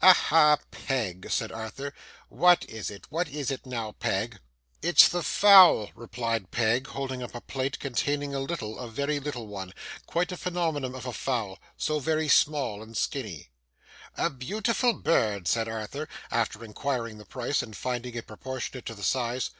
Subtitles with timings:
[0.00, 1.92] 'Aha, Peg!' said Arthur,
[2.30, 3.04] 'what is it?
[3.10, 4.38] What is it now, Peg?'
[4.80, 9.46] 'It's the fowl,' replied Peg, holding up a plate containing a little, a very little
[9.48, 9.74] one.
[10.06, 11.58] Quite a phenomenon of a fowl.
[11.76, 13.50] So very small and skinny.
[14.16, 19.02] 'A beautiful bird!' said Arthur, after inquiring the price, and finding it proportionate to the
[19.04, 19.50] size.